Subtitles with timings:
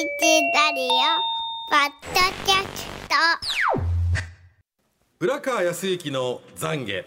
[0.00, 0.88] ラリオ
[1.68, 3.14] ポッドキャスト。
[5.20, 7.04] 浦川康之の懺悔。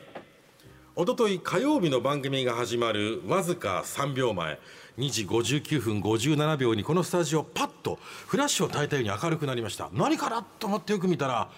[0.95, 4.59] おととい火曜日の番組が始まるわずか3秒前。
[4.99, 9.89] 2時59分57秒にこのスタジオパッとフラッシュを焚いたように明るくなりました。
[9.91, 11.49] 何かなと思ってよく見たら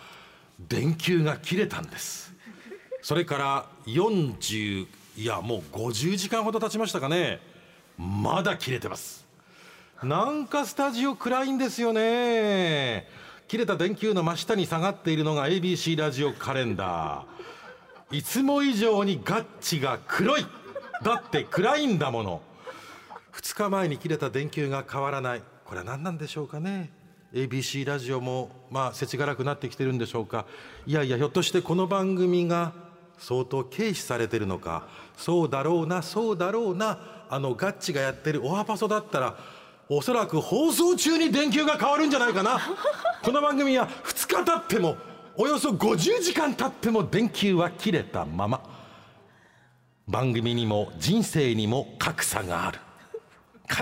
[0.58, 2.34] 電球が切れたんです。
[3.02, 7.42] それから40いやもう50時間ほど経ちましたかね。
[7.98, 9.25] まだ切れてます。
[10.04, 13.07] なんかスタジオ暗いんですよね。
[13.47, 18.18] 切れた電球の真下に下がっているのが ABC ラジオカレンダー。
[18.18, 20.46] いつも以上にガッチが黒い。
[21.04, 22.42] だって暗いんだもの。
[23.34, 25.43] 2日前に切れた電球が変わらない。
[25.64, 26.92] これは何なんでしょうかね。
[27.34, 30.46] ABC ラジオもまあ世知辛くなってきてるんでしょうか。
[30.86, 32.73] いやいやひょっとしてこの番組が
[33.17, 34.88] 相当軽視されてるのか。
[35.16, 37.00] そうだろうなそうだろうな。
[37.30, 39.38] あのガッチがやってるオハパソだったら
[39.88, 42.59] おそらく放送中に電球が変わるんじゃないかな。
[43.22, 44.98] この番組は2日経っても
[45.38, 48.62] およそ50時間経っても電球は切れたまま。
[50.08, 52.80] 番組にも人生にも格差がある。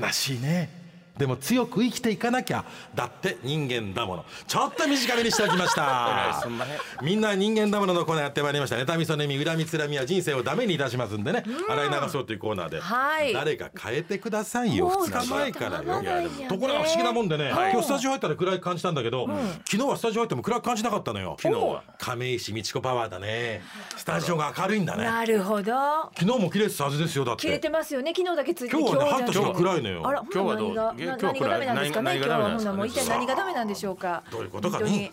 [0.02, 0.83] 悲しいね
[1.17, 4.25] でも強く生きていかなきゃだって人間だもの。
[4.47, 6.44] ちょっと短めにしておきました。
[7.03, 8.78] みんな人間だもののコーナーやってまいりました。
[8.78, 11.44] 妬みそねみ恨みつらみは人生をダメにいたしますんでね。
[11.70, 13.31] 洗い流そうというコーナーで、はい。
[13.31, 14.86] 誰か変えてくださいよ。
[14.88, 16.02] もう2日前からよ。
[16.02, 17.72] いやでもところが不思議なもんでね、はい。
[17.73, 19.27] 今日スタジオ入ったら暗い感じたんだけど、
[19.70, 21.38] 昨日はスタジオ入っても暗く感じなかったのよ。
[21.39, 23.61] 昨日は亀石美智子パワーだね。
[23.95, 25.05] スタジオが明るいんだね。
[25.05, 25.73] なるほど。
[26.17, 27.42] 昨日も切れてたはずですよだって。
[27.44, 28.14] 切れてますよね。
[28.17, 30.08] 昨日だけついて今日はね入ったじゃ瞬間暗いのよ。
[30.08, 30.67] あら今日はど
[30.98, 31.02] う？
[31.05, 32.11] 何がダメなんですかね？
[32.11, 32.67] 何がダメなんですかね？
[32.67, 34.23] 今日はほんもう一体何がダメなんでしょうか？
[34.31, 35.11] どういうことかね？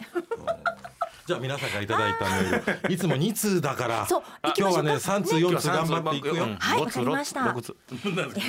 [1.27, 2.93] じゃあ皆さんからいただいたメール。
[2.95, 4.07] いつも2通だから。
[4.09, 4.23] そう
[4.57, 6.57] 今日はね3通4通頑張っていくよ、うん。
[6.57, 7.55] はいわかりました。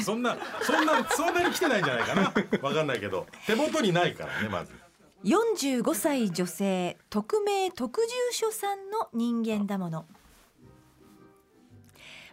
[0.03, 2.33] そんなそんなそんなに来てないんじゃないかな。
[2.61, 3.27] わかんないけど。
[3.45, 4.71] 手元にないからねまず。
[5.23, 10.05] 45歳女性匿名特住所さんの人間だもの。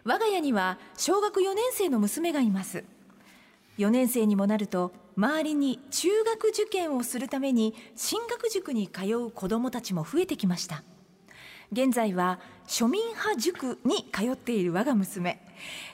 [0.05, 2.83] 我が家には小学4年生の娘がいます
[3.79, 10.83] 4年生にもなると周りに中学受験をするために進学塾に通う子どもたちも増えてきました。
[11.71, 15.41] 現在は庶民派塾に通っている我が娘。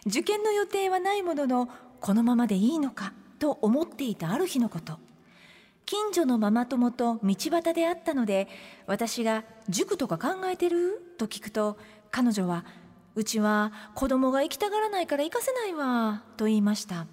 [0.07, 1.69] 受験の予定はないものの
[2.01, 4.97] このままでいいのかと思っていたある日のこと。
[5.85, 8.47] 近所のママ友と道端で会ったので
[8.87, 11.77] 私が「塾とか考えてる?」と聞くと
[12.09, 12.65] 彼女は
[13.13, 17.05] 「うちは子供が行きたがらないから行かせないわ」と言いました。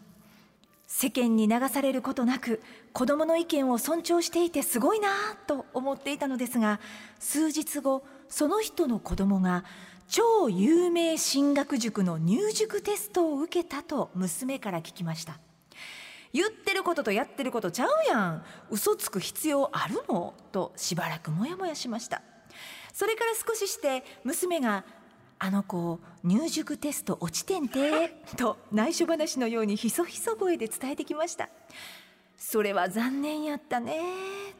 [0.95, 2.61] 世間に流されることなく
[2.93, 5.09] 子供の意見を尊重していてすごいな
[5.47, 6.81] と思っていたのですが
[7.19, 9.65] 数日後その人の子供が
[10.07, 15.41] 超有名進学塾の入塾テストを受けたと娘から聞きました。
[16.35, 18.45] 言ってることとやってることちゃうやん。
[18.71, 20.35] 嘘つく必要あるの？
[20.53, 22.21] としばらくモヤモヤしました。
[22.93, 24.85] それから少しして娘が
[25.45, 31.49] 「あの子入塾テスト落ちてんて」 と内緒話のようにひそひそ声で伝えてきました。
[32.39, 34.01] それは残念やったね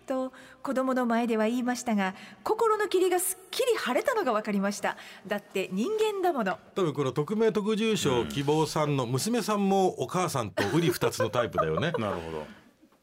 [0.07, 0.33] と
[0.63, 4.97] 子供の前では言いましたが心の霧がすっきり晴れたのが分かりました。
[5.25, 6.59] だって人間だもの。
[6.75, 11.93] 多分この匿名特住所希望さんの娘さんもお母さんと瓜二つのタイプだよね。
[11.99, 12.47] なるほど。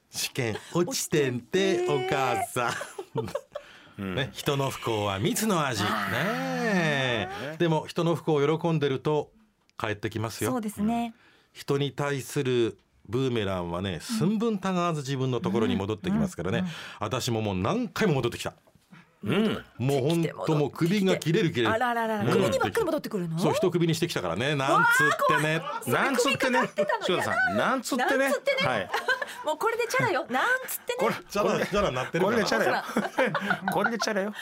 [0.09, 2.73] 試験落ちてんてお母さ
[3.97, 5.83] ん、 ね、人の不幸は蜜の味。
[5.83, 7.08] ねえ
[7.57, 9.31] でも人の不幸を喜んでると
[9.77, 10.51] 帰ってきますよ。
[10.51, 11.13] そうですね、
[11.51, 16.63] 人に対するブーメランはね寸分たがわず自分のところに戻ってきますからね、
[16.99, 18.53] 私ももう何回も戻ってきた。
[19.21, 19.65] うん。
[19.77, 21.71] もう本当もう首が切れる切れる。
[21.71, 22.25] あらららら。
[22.25, 22.31] うん。
[22.31, 23.37] 首にばっかり戻ってくるの？
[23.37, 24.55] そう一首にしてきたからね。
[24.55, 25.61] なんつってね。
[25.87, 26.59] なんつってね。
[27.09, 28.31] 塩田さんなんつってね。
[28.65, 28.89] はい
[29.49, 30.27] もうこれでチャラよ。
[30.29, 30.97] なんつってね。
[30.99, 32.83] これじゃらじゃらなってるからこれでチャラよ。
[33.73, 34.33] これでチャラよ。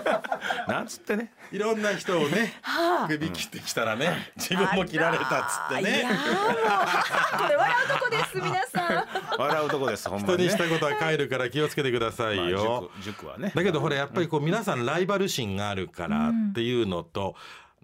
[0.66, 1.32] なんつってね。
[1.52, 3.06] いろんな人をねはあ。
[3.06, 5.82] 首切ってきたらね自分も切られたっつってね。
[5.82, 6.12] あらいやー。
[6.12, 9.06] もうこれ笑うとこです皆さん。
[9.38, 13.52] 笑うとこですほんま人にしたことは帰るから気をつけてくださいよ、まあ塾塾はね。
[13.54, 17.36] だけどほらやっぱりこう皆さんライバル心があるからっていうのと、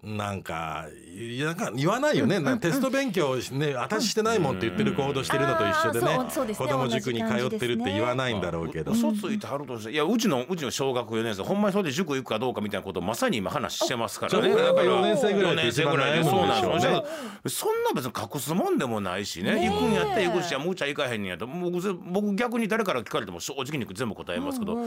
[0.03, 6.67] なんかいやなんか言わないよね、なんかテスト勉強ね私してないもんって言ってる行動してるのと一緒でね,、あーそうそうですね。
[6.67, 14.51] 子供塾に通ってるって言わないんだろうけど、嘘ついてはるとしていやうちのうちの小学4年生ほんまにそれで塾行くかどうかみたいなことをまさに今話してますからね。
[14.51, 16.23] そうやっぱり四年生ぐらいでしょうね。
[16.23, 17.05] そうなんですよ
[17.47, 19.69] そんな別に隠すもんでもないしね。
[19.69, 21.47] 行くんやったら行くしやむうちゃ行かへんねやと。
[21.47, 24.77] 僕ぜ僕逆に誰から聞かれても正直に全部答えますけど、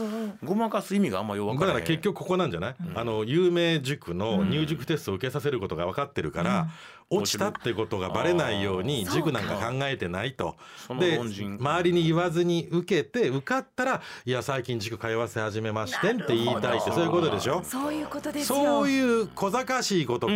[0.43, 1.75] ごまかす意味があんまよくわだからへん。
[1.77, 6.67] から結局ここなんじゃない、あの有名塾の入塾テススを受けさせることが分かってるから、
[7.09, 10.55] 落ちたってことがバレないように塾なんか考えてないと。
[10.99, 17.63] で周りに言わずに受けて受かったら「いや最近塾通わせ始めましてん」って言いたいってそういうことでしょ？
[17.63, 18.57] そういうことですよ。
[18.57, 20.33] そういう小賢しいこと考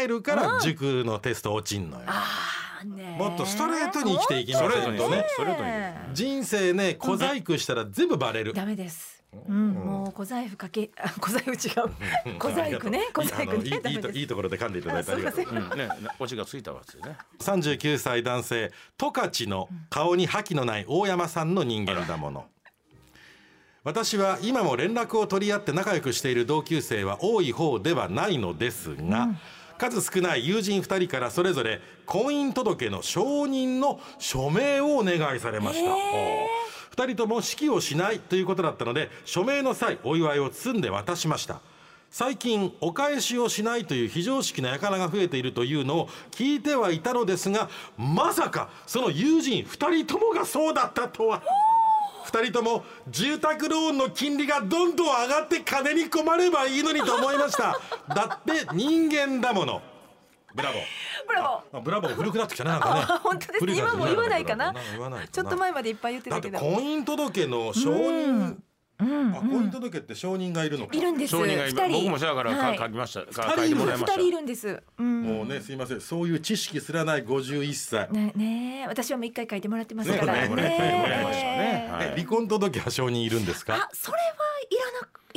[0.00, 0.60] えるからうん。
[0.60, 2.04] 塾のテスト落ちんのよ。
[3.16, 4.98] もっとストレートに生きていきまストレートに。
[4.98, 5.24] せんとね。
[5.28, 6.14] ストレートに。
[6.14, 8.52] 人生ね小細工したら全部バレる。
[8.52, 9.17] ダメです。
[9.46, 11.58] うん、もう小財布かけ、 あ小財布違う。
[12.38, 14.18] 小細工ね、小細工ね、ダいいとメです。
[14.18, 15.44] いいところで噛んでいただいてありがとう。
[15.44, 15.78] うん。
[15.78, 17.18] ねなオチがついたわけですよね。
[17.40, 22.46] 39歳男性十勝の顔に覇気のない大山さんの人間だもの。
[23.84, 29.28] 私は今も連絡を取り合って仲良くしている同級生は多い方ではないのですが、
[29.78, 35.90] 数少ない友人2人からそれぞれ婚姻届の承認の署名をお願いされました、
[36.98, 41.60] 2人とも式をしないということだったので署名の際お祝いを包んで渡しました。
[42.10, 47.68] 最近お返しをしないという非常識な輩が増えているというのを聞いてはいたのですが
[47.98, 51.42] まさかその友人2人ともがそうだったとは。
[52.26, 57.80] 2人とも住宅ローンの金利がどんどん上がって金に困ればいいのにと思いました。
[58.14, 59.80] だって人間だもの。
[60.54, 60.82] ブラボー
[61.26, 61.78] ブラボー。
[61.78, 63.76] あブラボー古くなってきたねなんかねあ本当ですね。
[63.76, 64.74] 今もう言わないかな？
[65.30, 66.72] ちょっと前までいっぱい言ってだってたけど。
[66.72, 68.56] 婚姻届の承認
[69.00, 71.30] あ婚姻届って承認がいるのかいるんです。
[71.30, 73.20] 承認が人僕もそうやからかはい書きました
[73.56, 74.82] 書いてもらいました二人いるんです。
[74.98, 75.22] うん。
[75.22, 84.37] もうねすいませんそういう知識すらない51歳ねねえ私はもう一回書いてもらってますからねね離婚届は承認いるんですかあそれは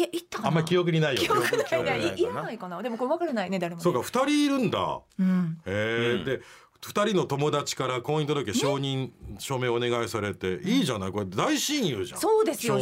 [0.02, 0.48] や言ったかな？
[0.50, 1.64] あんまり記憶にないよ記憶ないな。
[1.64, 2.82] 記憶ないいいらないかな？
[2.82, 3.84] でもこれ分からないね誰もね。
[3.84, 5.00] そうか二人いるんだ。
[5.20, 5.62] うん。
[5.66, 6.42] へえ、で
[6.82, 11.12] 二人の友達から婚姻届承認署名お願いされて、いいじゃない？
[11.12, 12.20] これ大親友じゃん。
[12.20, 12.78] そうですよ。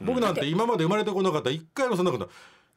[0.00, 1.50] 僕なんて今まで生まれてこなかった。
[1.50, 2.28] 一回もそんなこと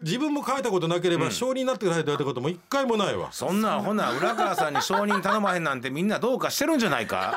[0.02, 7.34] 自分も書いたことなければ承認になってくださいと言われたことも一回もないわ、そんなほな浦川さんに承認頼まへんなんてみんなどうかしてるんじゃないか？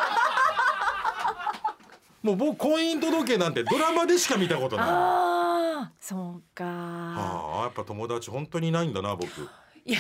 [2.23, 4.87] もう僕婚姻届なんてドラマでしか見たことない
[5.79, 6.65] あああそうか。
[6.65, 9.29] あやっぱ友達本当にいないんだな僕。
[9.85, 9.99] いや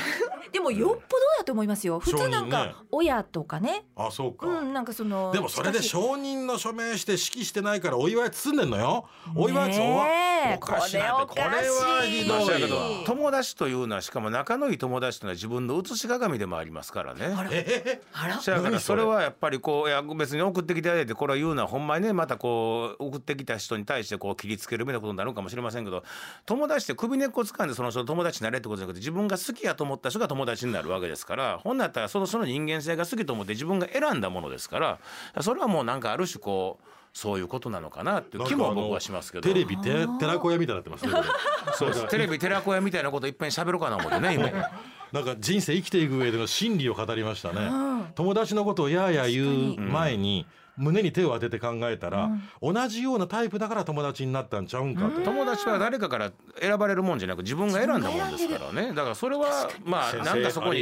[0.52, 1.02] でもよっぽど
[1.38, 1.98] だと思いますよ。
[1.98, 3.84] 普通なんか親とかね。
[3.96, 9.08] あそうか、うんなんかそのでもそれでしかし承認の署名して式してないからお祝い包んでんのよ。
[9.34, 10.96] お祝いつおかしい。
[10.96, 11.36] これおかしい。
[11.36, 12.70] これはひどい。
[12.70, 17.26] わ友達というのはしかも仲のいい友達というのは自分の写し鏡でもありますからね。
[17.26, 17.50] あら。
[17.52, 18.00] え？
[18.12, 18.40] あら。
[18.40, 26.02] そやから何それはやっぱりこういや別に送ってきていただいてこれは言うのはほんまにねまたこう送ってきた人に対してこう切りつけるみたいなことになるかもしれませんけど
[26.46, 34.99] 友達って首根っこ掴んでその人と友達になれってことじゃなくて自分が好きやと思った人が友達になるわけですからほんなったらそのその人間性が好きと思って自分が選んだものですから
[35.40, 39.49] それはもうなんかある種こうそういうことなのかなっていう気も僕はしますけど。
[39.49, 41.12] テレビて寺子屋みたいになってますね
[41.75, 42.08] そうです。
[42.08, 44.49] テレビ寺子屋みたいなこといっぺん喋ろうかな思ってね今。
[45.12, 47.70] なんか人生生きていく上での真理を語りましたね、
[48.14, 50.46] 友達のことをやーや言う前に
[50.76, 52.31] 胸に手を当てて考えたら、
[52.62, 58.88] 同じようなタイプだから友達になったんちゃうんかと、友達は誰かから選ばれるもんじゃなく自分が選んだもんですからね。
[58.94, 60.81] だからそれはまあなんかそこに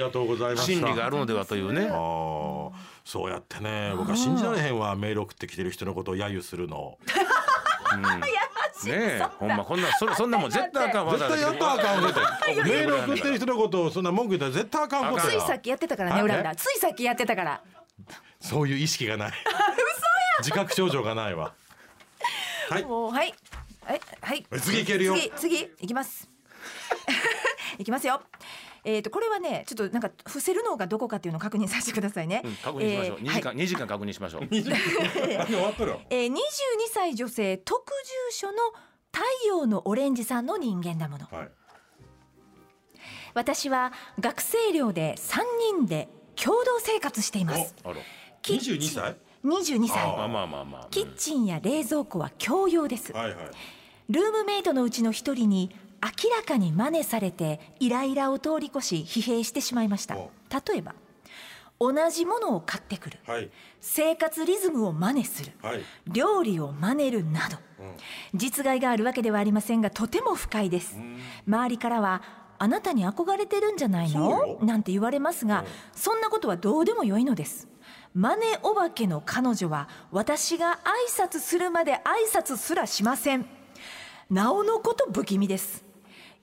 [0.56, 1.88] 真理があるのではというね。
[1.90, 2.70] あー。
[3.06, 6.99] そうやってね僕は信じられへんわメール送ってきてる人のことを揶揄するの
[8.84, 12.20] ねえほんまこんなそそんなもん絶対あかんわ絶対やったらあかんこと
[12.64, 16.40] メール送ってる人のことをそんな文句言ったら絶対あかんことやついさっきやってたからねあ裏。
[16.40, 17.62] 裏ついさっきやってたから。
[18.40, 19.32] そういう意識がない。
[20.40, 21.55] 自覚症状がないわ。
[22.69, 22.84] はい。
[22.84, 23.34] もうはい。
[23.84, 24.46] はいはい。
[24.60, 25.15] 次いけるよ。
[25.15, 26.29] 次次いきます
[27.78, 28.22] いきますよ。
[28.84, 34.42] えー、とこれはねちょっとなんか伏せるのがどこかっていうのを確認させてくださいね、うん確認しましょう、えー二時間、二時間確認しましょう。
[34.50, 36.34] 何終わっとるよ えー、22
[36.92, 37.82] 歳女性特
[38.30, 38.58] 住所の
[39.12, 41.26] 太陽のオレンジさんの人間だもの。
[41.30, 41.48] はい。
[43.34, 45.40] 私は学生寮で3
[45.78, 47.74] 人で共同生活しています。
[47.84, 47.96] あら。
[48.40, 48.74] キッチン。
[48.76, 50.06] 22歳？22歳。
[50.06, 53.50] まあまあまあまあキッチンや冷蔵庫は共用ですはいはい
[54.08, 60.17] ルームメイトのうちの一人に明らかに真似されてイライラを通り越し疲弊してしまいました。
[60.17, 60.31] お。
[60.70, 60.94] 例えば
[61.79, 63.19] 同じものを買ってくる。
[63.26, 63.50] はい。
[63.81, 65.53] 生活リズムを真似する。
[65.60, 65.82] はい。
[66.06, 67.58] 料理を真似るなど、
[68.34, 70.96] 実害があるわけではありませんがとても不快です。
[71.46, 72.22] 周りからは
[72.58, 74.31] あなたに憧れてるんじゃないの？
[74.46, 74.58] よ。
[74.62, 77.69] なんて言われますがそんなことはどうでもよいのです。
[78.15, 83.46] 真似お化けの彼女は私が挨拶するまで挨拶すらしません。
[84.31, 85.84] なおのこと不気味です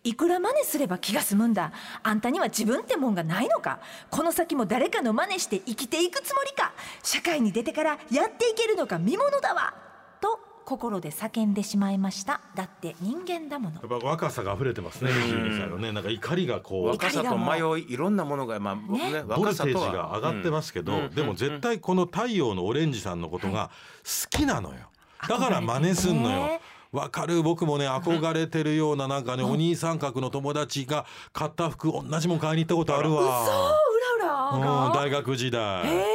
[0.03, 1.71] いくら真似すれば気が済むんだ。
[2.03, 3.79] あんたには自分ってもんがないのか。
[4.09, 6.73] この先も誰かの真似して生きていくつもりか。
[7.03, 9.73] 社会に出てからやっていけるのか見ものだわ。
[10.19, 12.41] と心で叫んでしまいました。
[12.53, 13.75] だって人間だもの。
[13.75, 15.93] やっぱ若さが溢れてますね22歳のね。
[15.93, 21.09] なんか怒りがこう若さと迷いいろんなものがまあ僕ねボルテージ若さとはが上がってますけど、うん。
[21.11, 23.71] でも絶対この太陽のオレンジさんのことが
[24.03, 24.89] 好きなのよ、
[25.29, 26.43] だから真似すんのよ。
[26.47, 26.61] ね
[26.93, 27.43] わかる。
[27.43, 33.43] 僕もね憧れてるようななんかねお兄さん格の友達が買った服同じもん買いに行ったことあるわ。
[33.43, 34.93] うらうらうんが？
[34.95, 35.83] 大学時代。
[35.85, 36.05] え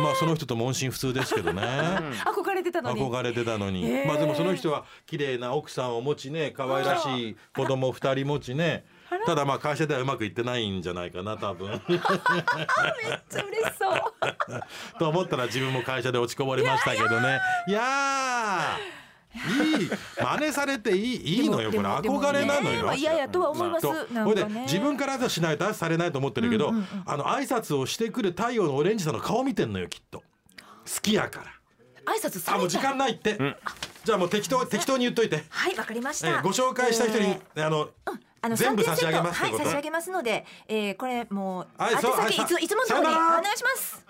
[0.00, 1.62] まあその人と問診普通ですけどね。
[1.62, 3.00] ー、 憧れてたのに。
[3.02, 8.84] 憧れてたのに、まあでもその人は綺麗な奥さんを持ちね可愛らしい子供二人持ちね。
[9.26, 11.68] ただまあ会社ではうまくいってないんじゃないかな多分。
[11.88, 14.00] めっちゃ嬉しそう。
[14.98, 17.40] と思ったら自分も会社で落ちこぼれましたけどね。
[17.66, 18.99] いやー
[19.34, 19.90] いい。
[20.18, 21.40] 真似されていい。
[21.42, 21.82] いいのよこれ。
[21.82, 22.92] 憧れなのよ。
[22.92, 24.62] いやいやとは思います、とほいでなんかね。
[24.62, 26.72] 自分からはしないとされないと思ってるけど、
[27.06, 30.18] あの挨拶をしてくる太陽のオレンジさんの顔見てんのよきっと。
[30.18, 30.24] 好
[31.02, 32.12] きやから。
[32.12, 33.38] 挨拶されたあもう時間ないって、
[34.04, 37.88] じゃあもう適当適当に言っといて、はいわかりました、えーご紹介した人に、えーあの
[38.42, 39.06] あの全部3点セット。
[39.06, 39.62] 差し上げますってこと？
[39.62, 44.06] はい差し上げますので、えー、これもうはい宛先いついつもの通りお願いします